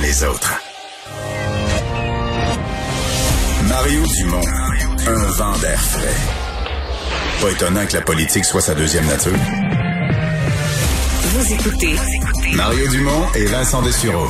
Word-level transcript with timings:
comme 0.00 0.08
les 0.08 0.24
autres. 0.24 0.60
Mario 3.68 4.02
Dumont, 4.06 4.46
un 5.06 5.30
vent 5.32 5.58
d'air 5.58 5.80
frais. 5.80 6.20
Pas 7.40 7.50
étonnant 7.50 7.86
que 7.86 7.94
la 7.94 8.02
politique 8.02 8.44
soit 8.44 8.60
sa 8.60 8.74
deuxième 8.74 9.06
nature. 9.06 9.32
Vous 11.22 11.52
écoutez 11.52 11.94
Mario 12.54 12.88
Dumont 12.88 13.26
et 13.34 13.44
Vincent 13.46 13.82
Dessureau. 13.82 14.28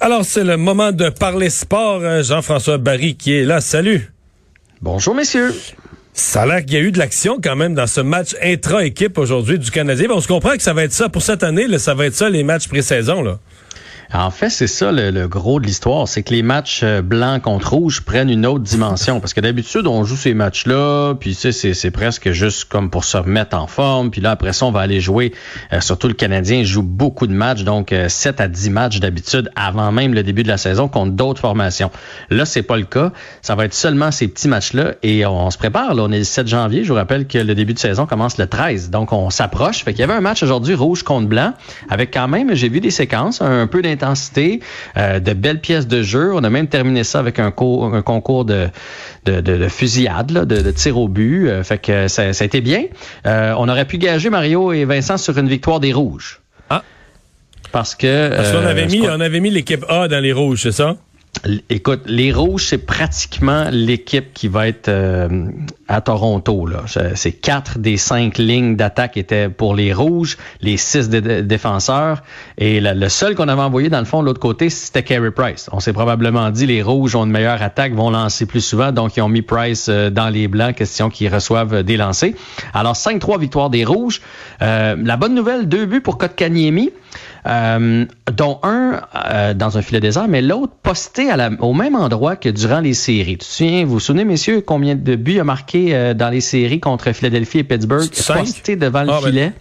Alors, 0.00 0.24
c'est 0.24 0.44
le 0.44 0.56
moment 0.56 0.90
de 0.90 1.10
parler 1.10 1.50
sport. 1.50 2.00
Euh, 2.02 2.22
Jean-François 2.22 2.78
Barry 2.78 3.16
qui 3.16 3.34
est 3.34 3.44
là. 3.44 3.60
Salut. 3.60 4.10
Bonjour, 4.80 5.14
messieurs. 5.14 5.54
Ça 6.12 6.42
a 6.42 6.46
l'air 6.46 6.60
qu'il 6.64 6.74
y 6.74 6.76
a 6.76 6.80
eu 6.80 6.90
de 6.90 6.98
l'action 6.98 7.38
quand 7.42 7.56
même 7.56 7.74
dans 7.74 7.86
ce 7.86 8.00
match 8.00 8.34
intra-équipe 8.42 9.16
aujourd'hui 9.16 9.58
du 9.58 9.70
Canadien. 9.70 10.08
on 10.10 10.20
se 10.20 10.28
comprend 10.28 10.56
que 10.56 10.62
ça 10.62 10.72
va 10.72 10.82
être 10.84 10.92
ça 10.92 11.08
pour 11.08 11.22
cette 11.22 11.42
année. 11.42 11.68
Là, 11.68 11.78
ça 11.78 11.94
va 11.94 12.06
être 12.06 12.14
ça 12.14 12.28
les 12.28 12.42
matchs 12.42 12.68
pré-saison. 12.68 13.22
Là. 13.22 13.38
En 14.14 14.30
fait, 14.30 14.50
c'est 14.50 14.66
ça 14.66 14.92
le, 14.92 15.26
gros 15.26 15.58
de 15.58 15.64
l'histoire, 15.64 16.06
c'est 16.06 16.22
que 16.22 16.34
les 16.34 16.42
matchs 16.42 16.80
euh, 16.82 17.00
blancs 17.00 17.40
contre 17.40 17.72
rouge 17.72 18.02
prennent 18.02 18.28
une 18.28 18.44
autre 18.44 18.62
dimension. 18.62 19.20
Parce 19.20 19.32
que 19.32 19.40
d'habitude, 19.40 19.86
on 19.86 20.04
joue 20.04 20.16
ces 20.16 20.34
matchs-là, 20.34 21.14
puis 21.14 21.32
c'est, 21.32 21.52
c'est 21.52 21.90
presque 21.90 22.30
juste 22.32 22.66
comme 22.66 22.90
pour 22.90 23.04
se 23.04 23.16
remettre 23.16 23.56
en 23.56 23.66
forme. 23.66 24.10
Puis 24.10 24.20
là, 24.20 24.32
après 24.32 24.52
ça, 24.52 24.66
on 24.66 24.70
va 24.70 24.80
aller 24.80 25.00
jouer. 25.00 25.32
Euh, 25.72 25.80
surtout 25.80 26.08
le 26.08 26.14
Canadien 26.14 26.62
joue 26.62 26.82
beaucoup 26.82 27.26
de 27.26 27.32
matchs, 27.32 27.62
donc 27.62 27.94
7 28.08 28.40
euh, 28.40 28.44
à 28.44 28.48
10 28.48 28.70
matchs 28.70 29.00
d'habitude 29.00 29.50
avant 29.56 29.92
même 29.92 30.12
le 30.12 30.22
début 30.22 30.42
de 30.42 30.48
la 30.48 30.58
saison 30.58 30.88
contre 30.88 31.12
d'autres 31.12 31.40
formations. 31.40 31.90
Là, 32.28 32.44
c'est 32.44 32.62
pas 32.62 32.76
le 32.76 32.84
cas. 32.84 33.12
Ça 33.40 33.54
va 33.54 33.64
être 33.64 33.74
seulement 33.74 34.10
ces 34.10 34.28
petits 34.28 34.48
matchs-là. 34.48 34.94
Et 35.02 35.24
on, 35.24 35.50
se 35.50 35.56
prépare. 35.56 35.94
Là, 35.94 36.02
on 36.06 36.12
est 36.12 36.18
le 36.18 36.24
7 36.24 36.46
janvier. 36.48 36.84
Je 36.84 36.88
vous 36.88 36.96
rappelle 36.96 37.26
que 37.26 37.38
le 37.38 37.54
début 37.54 37.72
de 37.72 37.78
saison 37.78 38.04
commence 38.04 38.36
le 38.36 38.46
13. 38.46 38.90
Donc, 38.90 39.12
on 39.14 39.30
s'approche. 39.30 39.84
Fait 39.84 39.92
qu'il 39.92 40.00
y 40.00 40.04
avait 40.04 40.12
un 40.12 40.20
match 40.20 40.42
aujourd'hui 40.42 40.74
rouge 40.74 41.02
contre 41.02 41.28
blanc, 41.28 41.54
avec 41.88 42.12
quand 42.12 42.28
même, 42.28 42.54
j'ai 42.54 42.68
vu 42.68 42.80
des 42.80 42.90
séquences, 42.90 43.40
un 43.40 43.66
peu 43.66 43.80
d'intensité 44.02 44.60
euh, 44.96 45.20
de 45.20 45.32
belles 45.32 45.60
pièces 45.60 45.86
de 45.86 46.02
jeu. 46.02 46.32
On 46.34 46.44
a 46.44 46.50
même 46.50 46.68
terminé 46.68 47.04
ça 47.04 47.20
avec 47.20 47.38
un, 47.38 47.50
concours 47.50 48.44
de, 48.44 48.68
fusillade, 49.68 50.46
de, 50.46 50.70
tir 50.70 50.98
au 50.98 51.08
but. 51.08 51.48
Euh, 51.48 51.62
fait 51.62 51.78
que 51.78 52.08
ça, 52.08 52.22
a 52.22 52.44
été 52.44 52.60
bien. 52.60 52.84
Euh, 53.26 53.54
on 53.58 53.68
aurait 53.68 53.86
pu 53.86 53.98
gager 53.98 54.30
Mario 54.30 54.72
et 54.72 54.84
Vincent 54.84 55.16
sur 55.16 55.38
une 55.38 55.48
victoire 55.48 55.80
des 55.80 55.92
Rouges. 55.92 56.40
Ah. 56.70 56.82
Parce 57.70 57.94
que. 57.94 58.34
Parce 58.34 58.52
qu'on 58.52 58.66
avait 58.66 58.86
mis, 58.86 59.02
on 59.08 59.20
avait 59.20 59.40
mis 59.40 59.50
l'équipe 59.50 59.84
A 59.88 60.08
dans 60.08 60.22
les 60.22 60.32
Rouges, 60.32 60.62
c'est 60.62 60.72
ça? 60.72 60.96
Écoute, 61.70 62.02
les 62.06 62.32
Rouges, 62.32 62.66
c'est 62.66 62.86
pratiquement 62.86 63.66
l'équipe 63.70 64.32
qui 64.32 64.46
va 64.46 64.68
être 64.68 64.88
euh, 64.88 65.46
à 65.88 66.00
Toronto. 66.00 66.66
Là. 66.66 66.84
C'est 67.14 67.32
quatre 67.32 67.78
des 67.78 67.96
cinq 67.96 68.38
lignes 68.38 68.76
d'attaque 68.76 69.16
étaient 69.16 69.48
pour 69.48 69.74
les 69.74 69.92
Rouges, 69.92 70.38
les 70.60 70.76
six 70.76 71.08
défenseurs. 71.08 72.22
Et 72.58 72.80
le 72.80 73.08
seul 73.08 73.34
qu'on 73.34 73.48
avait 73.48 73.62
envoyé, 73.62 73.88
dans 73.88 73.98
le 73.98 74.04
fond, 74.04 74.20
de 74.20 74.26
l'autre 74.26 74.40
côté, 74.40 74.70
c'était 74.70 75.02
Carey 75.02 75.32
Price. 75.32 75.68
On 75.72 75.80
s'est 75.80 75.92
probablement 75.92 76.50
dit 76.50 76.66
les 76.66 76.82
Rouges 76.82 77.16
ont 77.16 77.24
une 77.24 77.32
meilleure 77.32 77.60
attaque, 77.60 77.92
vont 77.92 78.10
lancer 78.10 78.46
plus 78.46 78.60
souvent, 78.60 78.92
donc 78.92 79.16
ils 79.16 79.22
ont 79.22 79.28
mis 79.28 79.42
Price 79.42 79.86
euh, 79.88 80.10
dans 80.10 80.28
les 80.28 80.46
blancs, 80.46 80.76
question 80.76 81.10
qu'ils 81.10 81.32
reçoivent 81.32 81.82
des 81.82 81.96
lancers. 81.96 82.34
Alors, 82.72 82.94
5-3 82.94 83.40
victoires 83.40 83.70
des 83.70 83.84
Rouges. 83.84 84.20
Euh, 84.62 84.94
la 85.02 85.16
bonne 85.16 85.34
nouvelle, 85.34 85.68
deux 85.68 85.86
buts 85.86 86.00
pour 86.00 86.18
Kotkaniemi. 86.18 86.90
Euh, 87.46 88.04
dont 88.32 88.60
un 88.62 89.00
euh, 89.14 89.52
dans 89.52 89.76
un 89.76 89.82
filet 89.82 89.98
désert, 89.98 90.28
mais 90.28 90.42
l'autre 90.42 90.74
posté 90.82 91.28
à 91.28 91.36
la, 91.36 91.50
au 91.58 91.72
même 91.74 91.96
endroit 91.96 92.36
que 92.36 92.48
durant 92.48 92.78
les 92.80 92.94
séries. 92.94 93.38
Tu 93.38 93.84
vous 93.84 93.94
vous 93.94 94.00
souvenez, 94.00 94.24
messieurs, 94.24 94.62
combien 94.64 94.94
de 94.94 95.16
buts 95.16 95.40
a 95.40 95.44
marqué 95.44 95.94
euh, 95.94 96.14
dans 96.14 96.28
les 96.28 96.40
séries 96.40 96.78
contre 96.78 97.12
Philadelphie 97.12 97.58
et 97.58 97.64
Pittsburgh? 97.64 98.08
Posté 98.08 98.76
devant 98.76 99.02
le 99.02 99.10
ah, 99.10 99.18
ben, 99.20 99.28
filet. 99.28 99.52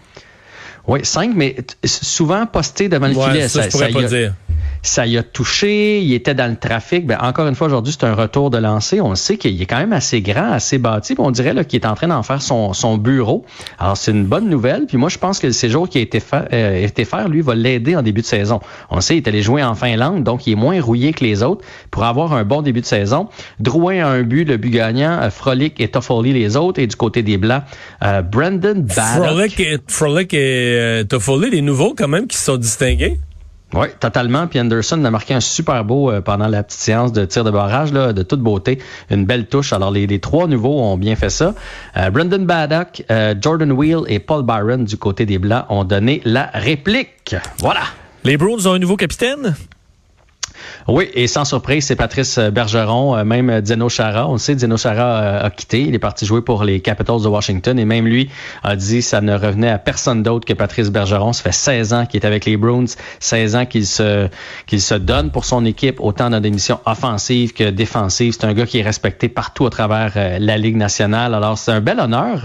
Oui, 0.87 0.99
cinq, 1.03 1.31
mais 1.35 1.55
souvent 1.83 2.45
posté 2.45 2.87
devant 2.87 3.07
le 3.07 3.15
filet. 3.15 3.47
Ça, 3.47 3.69
ça, 3.69 3.87
je 3.87 3.93
pas 3.93 4.03
dire 4.03 4.33
ça 4.81 5.05
y 5.05 5.17
a 5.17 5.23
touché, 5.23 6.01
il 6.01 6.13
était 6.13 6.33
dans 6.33 6.49
le 6.49 6.57
trafic. 6.57 7.05
Ben, 7.05 7.17
encore 7.21 7.47
une 7.47 7.55
fois, 7.55 7.67
aujourd'hui, 7.67 7.95
c'est 7.97 8.05
un 8.05 8.15
retour 8.15 8.49
de 8.49 8.57
lancer. 8.57 8.99
On 8.99 9.15
sait 9.15 9.37
qu'il 9.37 9.61
est 9.61 9.65
quand 9.65 9.77
même 9.77 9.93
assez 9.93 10.21
grand, 10.21 10.51
assez 10.51 10.77
bâti. 10.77 11.15
on 11.17 11.31
dirait 11.31 11.65
qu'il 11.65 11.79
est 11.79 11.85
en 11.85 11.93
train 11.93 12.07
d'en 12.07 12.23
faire 12.23 12.41
son, 12.41 12.73
son 12.73 12.97
bureau. 12.97 13.45
Alors, 13.77 13.95
c'est 13.95 14.11
une 14.11 14.25
bonne 14.25 14.49
nouvelle. 14.49 14.85
Puis 14.87 14.97
moi, 14.97 15.09
je 15.09 15.17
pense 15.17 15.39
que 15.39 15.47
le 15.47 15.53
séjour 15.53 15.87
qui 15.87 15.99
a 15.99 16.01
été, 16.01 16.19
fait, 16.19 16.47
euh, 16.51 16.85
été 16.85 17.05
faire, 17.05 17.29
lui, 17.29 17.41
va 17.41 17.53
l'aider 17.53 17.95
en 17.95 18.01
début 18.01 18.21
de 18.21 18.25
saison. 18.25 18.59
On 18.89 19.01
sait, 19.01 19.15
il 19.15 19.17
est 19.17 19.27
allé 19.27 19.41
jouer 19.41 19.63
en 19.63 19.75
Finlande, 19.75 20.23
donc 20.23 20.47
il 20.47 20.53
est 20.53 20.55
moins 20.55 20.81
rouillé 20.81 21.13
que 21.13 21.23
les 21.23 21.43
autres 21.43 21.63
pour 21.91 22.03
avoir 22.03 22.33
un 22.33 22.43
bon 22.43 22.61
début 22.61 22.81
de 22.81 22.85
saison. 22.85 23.27
Drouin 23.59 24.03
a 24.03 24.07
un 24.07 24.23
but, 24.23 24.45
le 24.45 24.57
but 24.57 24.71
gagnant. 24.71 25.19
Euh, 25.21 25.29
Frolic 25.29 25.79
et 25.79 25.89
Toffoli 25.89 26.33
les 26.33 26.57
autres. 26.57 26.79
Et 26.79 26.87
du 26.87 26.95
côté 26.95 27.21
des 27.21 27.37
Blancs, 27.37 27.63
euh, 28.03 28.21
Brandon 28.21 28.75
Baddock. 28.75 29.25
Frolic 29.25 29.59
et, 29.59 29.77
Frolic 29.87 30.33
et 30.33 31.03
Toffoli, 31.07 31.51
les 31.51 31.61
nouveaux 31.61 31.93
quand 31.95 32.07
même 32.07 32.27
qui 32.27 32.37
se 32.37 32.45
sont 32.45 32.57
distingués. 32.57 33.19
Oui, 33.73 33.87
totalement. 33.99 34.47
Puis 34.47 34.59
Anderson 34.59 35.03
a 35.03 35.09
marqué 35.09 35.33
un 35.33 35.39
super 35.39 35.85
beau 35.85 36.11
euh, 36.11 36.21
pendant 36.21 36.47
la 36.47 36.63
petite 36.63 36.81
séance 36.81 37.11
de 37.11 37.25
tir 37.25 37.43
de 37.43 37.51
barrage, 37.51 37.93
là, 37.93 38.13
de 38.13 38.23
toute 38.23 38.41
beauté. 38.41 38.79
Une 39.09 39.25
belle 39.25 39.47
touche. 39.47 39.73
Alors, 39.73 39.91
les, 39.91 40.19
trois 40.19 40.47
nouveaux 40.47 40.81
ont 40.81 40.97
bien 40.97 41.15
fait 41.15 41.29
ça. 41.29 41.53
Euh, 41.97 42.09
Brendan 42.09 42.45
Baddock, 42.45 43.03
euh, 43.09 43.35
Jordan 43.39 43.71
Wheel 43.71 44.01
et 44.07 44.19
Paul 44.19 44.43
Byron 44.43 44.83
du 44.83 44.97
côté 44.97 45.25
des 45.25 45.39
Blancs 45.39 45.65
ont 45.69 45.83
donné 45.83 46.21
la 46.25 46.49
réplique. 46.53 47.35
Voilà. 47.59 47.81
Les 48.23 48.37
Bruins 48.37 48.65
ont 48.65 48.73
un 48.73 48.79
nouveau 48.79 48.97
capitaine? 48.97 49.55
Oui, 50.87 51.09
et 51.13 51.27
sans 51.27 51.45
surprise, 51.45 51.85
c'est 51.85 51.95
Patrice 51.95 52.39
Bergeron, 52.39 53.15
euh, 53.15 53.23
même 53.23 53.61
Dino 53.61 53.89
Chara. 53.89 54.27
On 54.27 54.37
sait, 54.37 54.55
Dino 54.55 54.77
Chara 54.77 55.21
euh, 55.21 55.45
a 55.45 55.49
quitté. 55.49 55.81
Il 55.81 55.95
est 55.95 55.99
parti 55.99 56.25
jouer 56.25 56.41
pour 56.41 56.63
les 56.63 56.79
Capitals 56.79 57.21
de 57.21 57.27
Washington 57.27 57.77
et 57.77 57.85
même 57.85 58.05
lui 58.05 58.29
a 58.63 58.75
dit 58.75 59.01
ça 59.01 59.21
ne 59.21 59.33
revenait 59.33 59.69
à 59.69 59.77
personne 59.77 60.23
d'autre 60.23 60.45
que 60.45 60.53
Patrice 60.53 60.89
Bergeron. 60.89 61.33
Ça 61.33 61.43
fait 61.43 61.51
16 61.51 61.93
ans 61.93 62.05
qu'il 62.05 62.21
est 62.21 62.25
avec 62.25 62.45
les 62.45 62.57
Bruins, 62.57 62.85
16 63.19 63.55
ans 63.55 63.65
qu'il 63.65 63.85
se, 63.85 64.27
qu'il 64.65 64.81
se 64.81 64.95
donne 64.95 65.31
pour 65.31 65.45
son 65.45 65.65
équipe, 65.65 65.99
autant 65.99 66.29
dans 66.29 66.39
des 66.39 66.51
missions 66.51 66.79
offensives 66.85 67.53
que 67.53 67.69
défensives. 67.69 68.33
C'est 68.33 68.45
un 68.45 68.53
gars 68.53 68.65
qui 68.65 68.79
est 68.79 68.83
respecté 68.83 69.29
partout 69.29 69.65
à 69.65 69.69
travers 69.69 70.13
euh, 70.15 70.37
la 70.39 70.57
Ligue 70.57 70.77
nationale. 70.77 71.33
Alors, 71.33 71.57
c'est 71.57 71.71
un 71.71 71.81
bel 71.81 71.99
honneur 71.99 72.41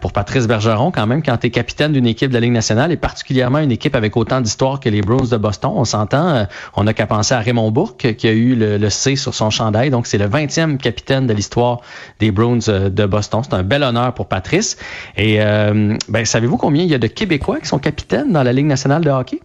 pour 0.00 0.12
Patrice 0.12 0.46
Bergeron 0.46 0.90
quand 0.90 1.06
même 1.06 1.22
quand 1.22 1.36
tu 1.36 1.46
es 1.46 1.50
capitaine 1.50 1.92
d'une 1.92 2.06
équipe 2.06 2.28
de 2.28 2.34
la 2.34 2.40
Ligue 2.40 2.52
nationale 2.52 2.92
et 2.92 2.96
particulièrement 2.96 3.58
une 3.58 3.70
équipe 3.70 3.94
avec 3.94 4.16
autant 4.16 4.40
d'histoire 4.40 4.80
que 4.80 4.88
les 4.88 5.00
Bruins 5.00 5.28
de 5.30 5.36
Boston. 5.36 5.72
On 5.74 5.84
s'entend, 5.84 6.46
on 6.74 6.86
a 6.86 6.92
penser 7.16 7.34
à 7.34 7.40
Raymond 7.40 7.70
Bourque 7.70 8.14
qui 8.16 8.28
a 8.28 8.32
eu 8.32 8.54
le, 8.54 8.90
C 8.90 9.16
sur 9.16 9.34
son 9.34 9.48
chandail. 9.48 9.88
Donc, 9.88 10.06
c'est 10.06 10.18
le 10.18 10.28
20e 10.28 10.76
capitaine 10.76 11.26
de 11.26 11.32
l'histoire 11.32 11.80
des 12.20 12.30
Bruins 12.30 12.58
euh, 12.68 12.90
de 12.90 13.06
Boston. 13.06 13.40
C'est 13.42 13.54
un 13.54 13.62
bel 13.62 13.82
honneur 13.82 14.12
pour 14.12 14.26
Patrice. 14.26 14.76
Et 15.16 15.40
euh, 15.40 15.96
ben, 16.08 16.26
savez-vous 16.26 16.58
combien 16.58 16.82
il 16.82 16.90
y 16.90 16.94
a 16.94 16.98
de 16.98 17.06
Québécois 17.06 17.58
qui 17.60 17.68
sont 17.68 17.78
capitaines 17.78 18.32
dans 18.32 18.42
la 18.42 18.52
Ligue 18.52 18.66
nationale 18.66 19.02
de 19.02 19.08
hockey? 19.08 19.40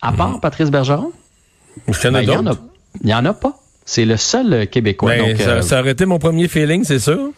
À 0.00 0.12
part 0.12 0.30
mhm. 0.30 0.40
Patrice 0.40 0.70
Bergeron? 0.70 1.10
Ben, 1.88 2.20
il 2.20 2.28
n'y 3.04 3.14
en, 3.14 3.24
a 3.24 3.34
pas. 3.34 3.58
C'est 3.84 4.04
le 4.04 4.16
seul 4.16 4.52
euh, 4.52 4.66
Québécois. 4.66 5.16
Ben, 5.16 5.36
ça, 5.36 5.62
ça 5.62 5.80
aurait 5.80 5.90
été 5.90 6.06
mon 6.06 6.20
premier 6.20 6.46
feeling, 6.46 6.84
c'est 6.84 7.00
sûr. 7.00 7.32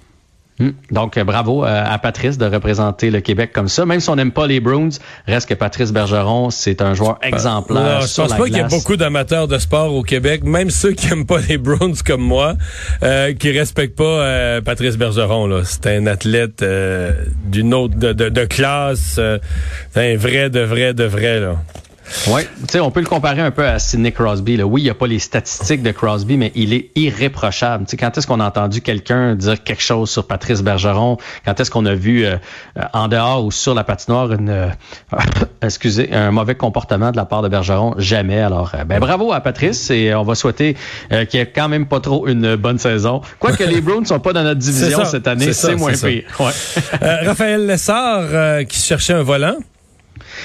Hmm. 0.61 0.73
Donc, 0.91 1.17
euh, 1.17 1.25
bravo 1.25 1.65
euh, 1.65 1.85
à 1.87 1.99
Patrice 1.99 2.37
de 2.37 2.45
représenter 2.45 3.11
le 3.11 3.21
Québec 3.21 3.51
comme 3.53 3.69
ça. 3.69 3.87
Même 3.87 4.01
si 4.01 4.11
on 4.11 4.17
n'aime 4.17 4.31
pas 4.31 4.47
les 4.47 4.61
Bruins, 4.61 4.91
reste 5.27 5.49
que 5.49 5.55
Patrice 5.55 5.91
Bergeron, 5.91 6.51
c'est 6.51 6.83
un 6.83 6.93
joueur 6.93 7.19
exemplaire. 7.23 8.03
je 8.03 8.15
pense 8.15 8.35
pas 8.35 8.45
qu'il 8.45 8.57
y 8.57 8.61
a 8.61 8.69
beaucoup 8.69 8.97
d'amateurs 8.97 9.49
de 9.49 9.57
sport 9.57 9.95
au 9.95 10.03
Québec, 10.03 10.45
même 10.45 10.69
ceux 10.69 10.93
qui 10.93 11.09
aiment 11.11 11.25
pas 11.25 11.41
les 11.49 11.57
Bruins 11.57 11.95
comme 12.07 12.21
moi, 12.21 12.57
euh, 13.03 13.33
qui 13.33 13.51
respectent 13.51 13.97
pas 13.97 14.61
Patrice 14.61 14.99
Bergeron. 14.99 15.63
C'est 15.65 15.87
un 15.87 16.07
athlète 16.07 16.63
d'une 17.47 17.73
autre 17.73 17.97
de, 17.97 18.13
de, 18.13 18.29
de 18.29 18.45
classe, 18.45 19.19
un 19.19 20.17
vrai, 20.17 20.51
de 20.51 20.61
vrai, 20.61 20.93
de 20.93 21.05
vrai. 21.05 21.41
Là. 21.41 21.57
Oui, 22.29 22.43
tu 22.43 22.73
sais, 22.73 22.81
on 22.81 22.91
peut 22.91 23.01
le 23.01 23.07
comparer 23.07 23.41
un 23.41 23.51
peu 23.51 23.67
à 23.67 23.79
Sidney 23.79 24.13
Crosby. 24.13 24.57
Là. 24.57 24.67
Oui, 24.67 24.83
il 24.83 24.85
n'y 24.85 24.91
a 24.91 24.95
pas 24.95 25.07
les 25.07 25.19
statistiques 25.19 25.83
de 25.83 25.91
Crosby, 25.93 26.37
mais 26.37 26.53
il 26.55 26.73
est 26.73 26.91
irréprochable. 26.97 27.85
Tu 27.85 27.93
sais, 27.93 27.97
quand 27.97 28.17
est-ce 28.17 28.27
qu'on 28.27 28.41
a 28.41 28.47
entendu 28.47 28.81
quelqu'un 28.81 29.35
dire 29.35 29.63
quelque 29.63 29.83
chose 29.83 30.11
sur 30.11 30.27
Patrice 30.27 30.63
Bergeron? 30.63 31.19
Quand 31.45 31.59
est-ce 31.61 31.71
qu'on 31.71 31.87
a 31.87 31.95
vu 31.95 32.25
euh, 32.25 32.37
en 32.93 33.09
dehors 33.09 33.45
ou 33.45 33.51
sur 33.51 33.75
la 33.75 33.85
patinoire 33.85 34.33
une, 34.33 34.51
euh, 34.51 34.69
excusez, 35.63 36.13
un 36.13 36.31
mauvais 36.31 36.55
comportement 36.55 37.11
de 37.11 37.17
la 37.17 37.25
part 37.25 37.43
de 37.43 37.49
Bergeron? 37.49 37.95
Jamais. 37.99 38.41
Alors, 38.41 38.73
euh, 38.75 38.85
ben 38.85 38.99
bravo 38.99 39.33
à 39.33 39.41
Patrice 39.41 39.91
et 39.91 40.15
on 40.15 40.23
va 40.23 40.35
souhaiter 40.35 40.77
qu'il 41.11 41.29
n'y 41.35 41.41
ait 41.41 41.53
quand 41.55 41.69
même 41.69 41.87
pas 41.87 42.01
trop 42.01 42.27
une 42.27 42.57
bonne 42.57 42.79
saison. 42.79 43.23
Quoique 43.39 43.65
les 43.65 43.81
Browns 43.81 44.03
ne 44.03 44.07
sont 44.07 44.21
pas 44.21 44.33
dans 44.33 44.43
notre 44.43 44.61
division 44.61 45.05
cette 45.05 45.27
année, 45.27 45.53
c'est 45.53 45.77
moins 45.77 45.93
pire. 45.93 46.25
Ouais. 46.39 47.25
Raphaël 47.25 47.67
Lessard 47.67 48.65
qui 48.69 48.79
cherchait 48.79 49.15
un 49.15 49.23
volant. 49.23 49.57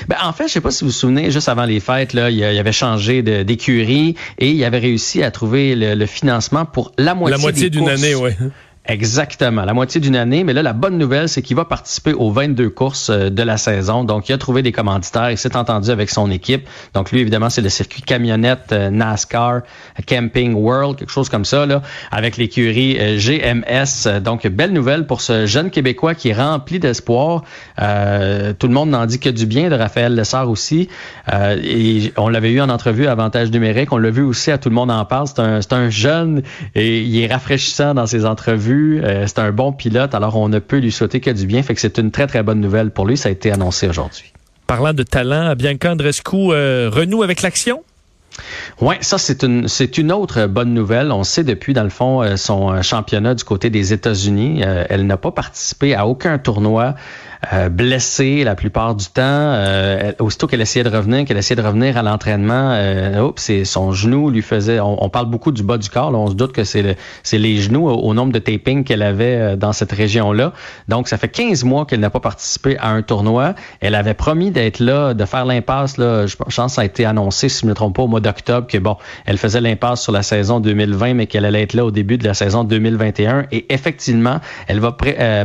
Ben, 0.07 0.17
en 0.23 0.33
fait, 0.33 0.47
je 0.47 0.53
sais 0.53 0.61
pas 0.61 0.71
si 0.71 0.83
vous 0.83 0.89
vous 0.89 0.95
souvenez, 0.95 1.31
juste 1.31 1.49
avant 1.49 1.65
les 1.65 1.79
fêtes, 1.79 2.13
là, 2.13 2.29
il, 2.29 2.43
avait 2.43 2.71
changé 2.71 3.21
d'écurie 3.21 4.15
et 4.39 4.51
il 4.51 4.63
avait 4.63 4.79
réussi 4.79 5.23
à 5.23 5.31
trouver 5.31 5.75
le, 5.75 6.05
financement 6.05 6.65
pour 6.65 6.91
la 6.97 7.15
moitié, 7.15 7.37
la 7.37 7.41
moitié 7.41 7.69
d'une 7.69 7.89
année. 7.89 8.13
Exactement, 8.87 9.65
la 9.65 9.73
moitié 9.73 9.99
d'une 9.99 10.15
année. 10.15 10.43
Mais 10.43 10.53
là, 10.53 10.61
la 10.61 10.73
bonne 10.73 10.97
nouvelle, 10.97 11.27
c'est 11.27 11.41
qu'il 11.41 11.55
va 11.55 11.65
participer 11.65 12.13
aux 12.13 12.31
22 12.31 12.69
courses 12.69 13.09
euh, 13.09 13.29
de 13.29 13.41
la 13.41 13.57
saison. 13.57 14.03
Donc, 14.03 14.29
il 14.29 14.33
a 14.33 14.37
trouvé 14.37 14.61
des 14.61 14.71
commanditaires. 14.71 15.31
Il 15.31 15.37
s'est 15.37 15.55
entendu 15.57 15.89
avec 15.89 16.09
son 16.09 16.29
équipe. 16.29 16.67
Donc, 16.93 17.11
lui, 17.11 17.19
évidemment, 17.19 17.49
c'est 17.49 17.61
le 17.61 17.69
circuit 17.69 18.03
camionnette 18.03 18.71
euh, 18.71 18.91
NASCAR 18.91 19.61
Camping 20.07 20.53
World, 20.53 20.97
quelque 20.97 21.11
chose 21.11 21.29
comme 21.29 21.45
ça, 21.45 21.65
là, 21.65 21.81
avec 22.11 22.37
l'écurie 22.37 22.97
euh, 22.99 23.17
GMS. 23.17 24.21
Donc, 24.21 24.45
belle 24.47 24.73
nouvelle 24.73 25.07
pour 25.07 25.21
ce 25.21 25.45
jeune 25.45 25.71
Québécois 25.71 26.13
qui 26.13 26.29
est 26.29 26.33
rempli 26.33 26.79
d'espoir. 26.79 27.43
Euh, 27.81 28.53
tout 28.53 28.67
le 28.67 28.73
monde 28.73 28.89
n'en 28.89 29.05
dit 29.05 29.19
que 29.19 29.29
du 29.29 29.45
bien 29.45 29.69
de 29.69 29.75
Raphaël 29.75 30.13
Lessard 30.15 30.49
aussi. 30.49 30.89
Euh, 31.33 31.57
et 31.63 32.13
on 32.17 32.29
l'avait 32.29 32.51
eu 32.51 32.61
en 32.61 32.69
entrevue 32.69 33.07
à 33.07 33.11
Avantage 33.11 33.51
numérique. 33.51 33.91
On 33.91 33.97
l'a 33.97 34.11
vu 34.11 34.21
aussi 34.21 34.51
à 34.51 34.57
Tout 34.57 34.69
le 34.69 34.75
monde 34.75 34.91
en 34.91 35.05
parle. 35.05 35.27
C'est 35.27 35.39
un, 35.39 35.59
un 35.71 35.89
jeune 35.89 36.43
et 36.73 37.01
il 37.01 37.19
est 37.19 37.31
rafraîchissant 37.31 37.93
dans 37.93 38.05
ses 38.05 38.25
entrevues. 38.25 38.74
Euh, 38.75 39.25
c'est 39.27 39.39
un 39.39 39.51
bon 39.51 39.71
pilote, 39.71 40.13
alors 40.15 40.35
on 40.35 40.49
ne 40.49 40.59
peut 40.59 40.77
lui 40.77 40.91
souhaiter 40.91 41.19
que 41.19 41.31
du 41.31 41.45
bien. 41.45 41.63
Fait 41.63 41.73
que 41.73 41.81
c'est 41.81 41.97
une 41.97 42.11
très, 42.11 42.27
très 42.27 42.43
bonne 42.43 42.59
nouvelle 42.59 42.91
pour 42.91 43.05
lui. 43.05 43.17
Ça 43.17 43.29
a 43.29 43.31
été 43.31 43.51
annoncé 43.51 43.87
aujourd'hui. 43.87 44.31
Parlant 44.67 44.93
de 44.93 45.03
talent, 45.03 45.55
Bianca 45.55 45.91
Andrescu 45.91 46.35
euh, 46.51 46.89
renoue 46.91 47.23
avec 47.23 47.41
l'action? 47.41 47.83
Oui, 48.81 48.95
ça 48.99 49.17
c'est 49.17 49.43
une 49.43 49.69
c'est 49.69 49.97
une 49.97 50.11
autre 50.11 50.47
bonne 50.47 50.73
nouvelle. 50.73 51.11
On 51.13 51.23
sait 51.23 51.45
depuis 51.45 51.73
dans 51.73 51.83
le 51.83 51.89
fond 51.89 52.21
euh, 52.21 52.35
son 52.35 52.81
championnat 52.81 53.33
du 53.33 53.45
côté 53.45 53.69
des 53.69 53.93
États-Unis, 53.93 54.61
elle 54.61 55.07
n'a 55.07 55.15
pas 55.15 55.31
participé 55.31 55.95
à 55.95 56.05
aucun 56.05 56.37
tournoi 56.37 56.95
euh, 57.53 57.69
blessée 57.69 58.43
la 58.43 58.55
plupart 58.55 58.95
du 58.95 59.05
temps. 59.05 59.21
Euh, 59.21 60.11
aussitôt 60.19 60.47
qu'elle 60.47 60.61
essayait 60.61 60.83
de 60.83 60.95
revenir, 60.95 61.25
qu'elle 61.25 61.37
essayait 61.37 61.61
de 61.61 61.65
revenir 61.65 61.97
à 61.97 62.03
l'entraînement, 62.03 62.71
euh, 62.73 63.31
c'est 63.35 63.65
son 63.65 63.91
genou 63.91 64.29
lui 64.29 64.41
faisait. 64.41 64.79
On, 64.79 65.09
parle 65.09 65.27
beaucoup 65.27 65.51
du 65.51 65.63
bas 65.63 65.77
du 65.77 65.89
corps. 65.89 66.13
on 66.13 66.27
se 66.27 66.33
doute 66.33 66.51
que 66.51 66.63
c'est 66.63 66.95
les 67.33 67.57
genoux 67.57 67.87
au, 67.87 68.13
nombre 68.13 68.33
de 68.33 68.39
tapings 68.39 68.83
qu'elle 68.83 69.01
avait 69.01 69.35
euh, 69.35 69.55
dans 69.55 69.73
cette 69.73 69.91
région-là. 69.91 70.53
Donc 70.87 71.07
ça 71.07 71.17
fait 71.17 71.27
15 71.27 71.63
mois 71.63 71.85
qu'elle 71.85 71.99
n'a 71.99 72.09
pas 72.09 72.19
participé 72.19 72.77
à 72.77 72.89
un 72.89 73.01
tournoi. 73.01 73.55
Elle 73.81 73.95
avait 73.95 74.13
promis 74.13 74.51
d'être 74.51 74.79
là, 74.79 75.13
de 75.13 75.25
faire 75.25 75.45
l'impasse. 75.45 75.97
Là, 75.97 76.27
je 76.27 76.35
pense 76.35 76.55
que 76.55 76.71
ça 76.71 76.81
a 76.81 76.85
été 76.85 77.05
annoncé, 77.05 77.49
si 77.49 77.61
je 77.61 77.65
ne 77.65 77.71
me 77.71 77.75
trompe 77.75 77.95
pas, 77.95 78.03
au 78.03 78.07
mois 78.07 78.21
d'octobre 78.21 78.67
que 78.67 78.77
bon, 78.77 78.97
elle 79.25 79.37
faisait 79.37 79.61
l'impasse 79.61 80.01
sur 80.01 80.11
la 80.11 80.23
saison 80.23 80.59
2020, 80.59 81.13
mais 81.13 81.27
qu'elle 81.27 81.45
allait 81.45 81.63
être 81.63 81.73
là 81.73 81.85
au 81.85 81.91
début 81.91 82.17
de 82.17 82.25
la 82.25 82.33
saison 82.33 82.63
2021. 82.63 83.45
Et 83.51 83.65
effectivement, 83.73 84.39
elle 84.67 84.79
va 84.79 84.95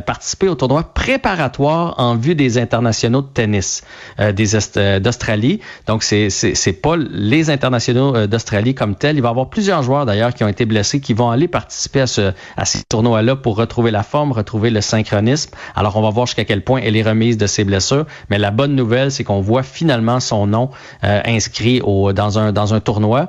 participer 0.04 0.48
au 0.48 0.54
tournoi 0.54 0.82
préparatoire 0.94 1.89
en 1.98 2.16
vue 2.16 2.34
des 2.34 2.58
internationaux 2.58 3.22
de 3.22 3.28
tennis 3.32 3.82
euh, 4.18 4.32
euh, 4.76 5.00
d'Australie. 5.00 5.60
Donc 5.86 6.02
c'est 6.02 6.30
c'est 6.30 6.72
pas 6.72 6.96
les 6.96 7.50
internationaux 7.50 8.14
euh, 8.14 8.26
d'Australie 8.26 8.74
comme 8.74 8.94
tel. 8.94 9.16
Il 9.16 9.22
va 9.22 9.28
y 9.28 9.30
avoir 9.30 9.50
plusieurs 9.50 9.82
joueurs 9.82 10.06
d'ailleurs 10.06 10.34
qui 10.34 10.44
ont 10.44 10.48
été 10.48 10.64
blessés 10.64 11.00
qui 11.00 11.14
vont 11.14 11.30
aller 11.30 11.48
participer 11.48 12.02
à 12.02 12.06
ce 12.06 12.32
à 12.56 12.64
ces 12.64 12.82
tournois-là 12.88 13.36
pour 13.36 13.56
retrouver 13.56 13.90
la 13.90 14.02
forme, 14.02 14.32
retrouver 14.32 14.70
le 14.70 14.80
synchronisme. 14.80 15.50
Alors 15.74 15.96
on 15.96 16.02
va 16.02 16.10
voir 16.10 16.26
jusqu'à 16.26 16.44
quel 16.44 16.62
point 16.62 16.80
elle 16.82 16.96
est 16.96 17.02
remise 17.02 17.36
de 17.36 17.46
ses 17.46 17.64
blessures. 17.64 18.06
Mais 18.28 18.38
la 18.38 18.50
bonne 18.50 18.74
nouvelle, 18.74 19.10
c'est 19.10 19.24
qu'on 19.24 19.40
voit 19.40 19.62
finalement 19.62 20.20
son 20.20 20.46
nom 20.46 20.70
inscrit 21.02 21.80
au 21.82 22.12
dans 22.12 22.38
un 22.38 22.52
dans 22.52 22.74
un 22.74 22.80
tournoi. 22.80 23.28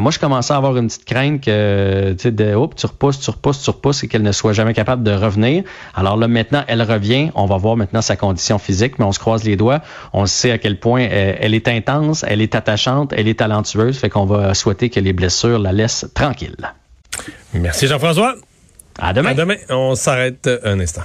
moi, 0.00 0.10
je 0.10 0.18
commençais 0.18 0.52
à 0.52 0.56
avoir 0.56 0.76
une 0.76 0.86
petite 0.86 1.04
crainte 1.04 1.40
que 1.40 2.14
de 2.28 2.54
oh, 2.54 2.70
tu 2.76 2.86
repousses, 2.86 3.20
tu 3.20 3.30
repousses, 3.30 3.62
tu 3.62 3.70
repousses 3.70 4.04
et 4.04 4.08
qu'elle 4.08 4.22
ne 4.22 4.32
soit 4.32 4.52
jamais 4.52 4.74
capable 4.74 5.02
de 5.02 5.12
revenir. 5.12 5.64
Alors 5.94 6.16
là 6.16 6.28
maintenant, 6.28 6.62
elle 6.68 6.82
revient. 6.82 7.30
On 7.34 7.46
va 7.46 7.56
voir 7.56 7.76
maintenant 7.76 7.95
sa 8.02 8.16
condition 8.16 8.58
physique, 8.58 8.98
mais 8.98 9.04
on 9.04 9.12
se 9.12 9.18
croise 9.18 9.44
les 9.44 9.56
doigts. 9.56 9.80
On 10.12 10.26
sait 10.26 10.50
à 10.50 10.58
quel 10.58 10.78
point 10.78 11.02
euh, 11.02 11.34
elle, 11.38 11.54
est 11.54 11.68
intense, 11.68 12.24
elle 12.26 12.40
est 12.40 12.54
attachante, 12.54 13.12
elle 13.16 13.28
est 13.28 13.38
talentueuse, 13.38 13.98
fait 13.98 14.10
qu'on 14.10 14.26
va 14.26 14.54
souhaiter 14.54 14.90
que 14.90 15.00
les 15.00 15.12
blessures 15.12 15.58
la 15.58 15.72
laissent 15.72 16.06
tranquille. 16.14 16.56
Merci 17.54 17.86
Jean-François. 17.86 18.34
À 18.98 19.12
demain. 19.12 19.30
À 19.30 19.34
demain. 19.34 19.56
On 19.68 19.94
s'arrête 19.94 20.48
un 20.64 20.80
instant. 20.80 21.02